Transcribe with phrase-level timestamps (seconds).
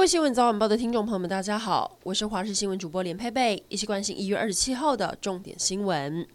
[0.00, 6.26] 各位新闻早晚报的听众朋友们，大家好，我是华视新闻主播连佩佩，一起关心一月二十七号的重点新闻。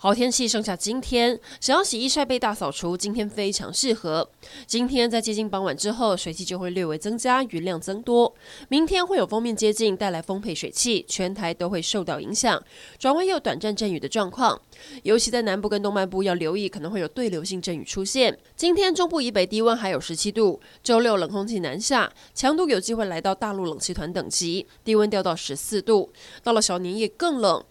[0.00, 4.30] 好天气，剩下今天，想要洗衣晒被大扫除，今天非常适合。
[4.64, 8.32] 今天在接近傍晚之后，水汽就会略微增加，云量增多。
[8.68, 12.62] 明天会有锋面接近，带来丰沛水汽，全台都会受到影响，
[12.96, 14.60] 转为有短暂阵雨的状况。
[15.02, 18.38] 尤其在南部跟东半部要留意，可能会有对流性阵雨出现。
[18.54, 26.12] 今天中部以北低温还有十七度，周六冷空气南下，强度有机会来到大陆冷气团等级，低温掉到十四度。
[26.44, 27.64] 到了小年夜更冷。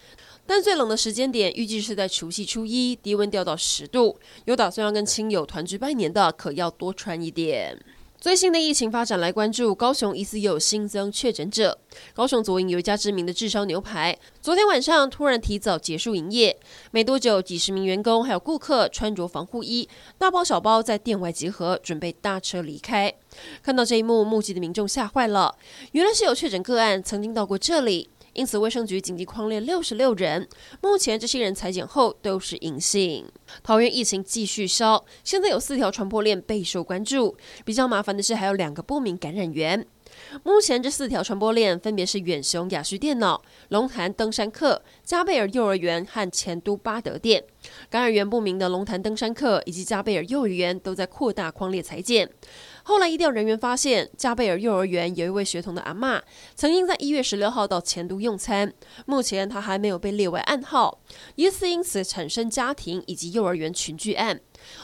[0.47, 4.17] 但最冷的时间点预计是在除夕初一，低温掉到十度。
[4.45, 7.77] 有打算要跟亲友团聚拜年的，可要多穿一点。
[8.19, 11.77] 最新的疫情发展来关注，高雄疑似有新增确诊者。
[12.15, 16.57] 高雄左营有一家知名的炙烧牛排，昨天晚上突然提早结束营业，
[16.89, 23.13] 没多久，几十名员工还有顾客穿着防护衣，大包小包在店外集合，准备搭车离开。
[23.61, 25.55] 看到这一幕，目击的民众吓坏了，
[25.91, 28.09] 原来是有确诊个案曾经到过这里。
[28.37, 30.47] 因此，卫生局紧急框列六十六人，
[30.79, 33.25] 目前这些人裁检后都是阴性。
[33.63, 37.35] 桃园疫情继续烧，现在有四条传播链备受关注。
[37.65, 39.83] 比较麻烦的是，还有两个不明感染源。
[40.43, 47.43] 目前这四条传播链分别是远雄雅旭电脑、龙潭登山客、加贝尔幼儿园和前都巴德店。
[47.89, 52.29] 感染源不明的龙潭登山客以及加贝尔幼儿园都在扩大框列裁检。
[52.83, 56.21] 后来，医调人员发现，加贝尔幼儿园有一位学童的阿嬷，
[56.55, 58.73] 曾经在一月十六号到前都用餐，
[59.05, 60.99] 目前他还没有被列为案号，
[61.35, 64.39] 疑似因此产生家庭以及幼儿园群聚案。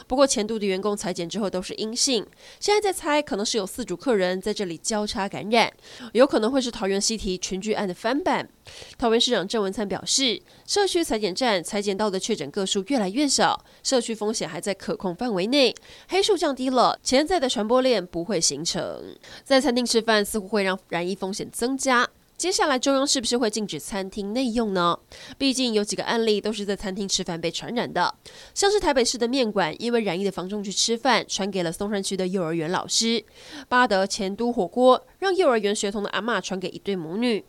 [0.06, 2.26] 不过前都的员工裁检之后都是阴性，
[2.60, 5.72] 现在在猜可能是有四组客人在这里交叉感染，
[6.12, 8.50] 有可能会是桃园西堤群聚案的翻版。
[8.98, 15.74] 桃园市长郑文灿表示，社区裁剪站裁剪到的确诊个数越来越少，社区风险还在可控范围内，
[16.08, 19.16] 黑数降低了，潜在的传播链不会形成。
[19.44, 22.08] 在餐厅吃饭似乎会让染疫风险增加。
[22.36, 24.98] 接下来，中央是不是会禁止餐厅内用呢？
[25.38, 28.12] 毕竟有几个案例都是在餐厅吃饭被传染的，
[28.52, 33.24] 像是台北市的面馆，因为染疫的房仲去吃饭，传给了松山区的幼儿园老师；
[33.68, 37.40] 八德前都火锅让幼儿园学童的阿嬷传给一对母女；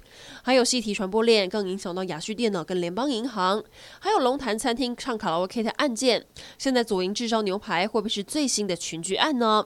[0.44, 3.59] 还有西堤传播链更影响到雅旭电脑跟联邦银行；
[4.00, 6.25] 还有龙潭餐厅唱卡拉 OK 的案件。
[6.57, 9.66] 现在左营制造牛排会不会是最新的群聚案呢？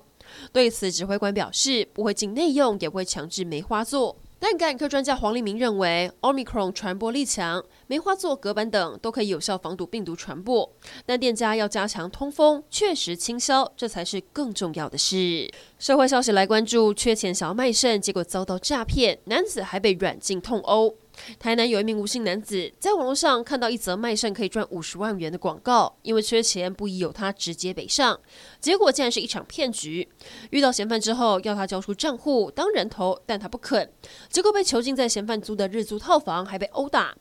[0.53, 4.15] 对此，指挥官表示不会禁内用，也不会强制梅花座。
[4.41, 10.71] 但感染科专家黄立明认为，Omicron 传播力强，梅花座、隔板等都可以有效防堵病毒传播。
[11.05, 15.51] 但店家要加强通风，确实清消，这才是更重要的事。
[15.77, 20.95] 社会消息来关注：缺钱想要卖肾，结果遭到诈骗，男子还被软禁痛殴。
[21.37, 28.19] 台南有一名吴姓男子在网络上看到一则卖肾可以赚五十万元的广告，因为缺钱，不疑有他，直接北上。
[28.59, 30.07] 结果竟然是一场骗局。
[30.49, 33.91] 遇到嫌犯之后，要他交出账户当人头，但他不肯。
[34.29, 37.15] 结果被囚禁在嫌犯租的日租套房，还被殴打。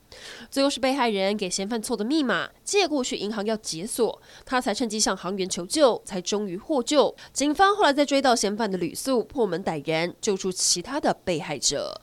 [0.51, 7.15] 最后是被害人给嫌犯错的密码，借故去银行要解锁，他才趁机向行员求救，才终于获救。
[7.33, 12.03] 警方后来再追到嫌犯的旅宿，破门逮人，救出其他的被害者。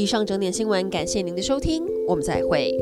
[0.00, 2.74] 以上整点新闻，感谢您的收听，我们再会。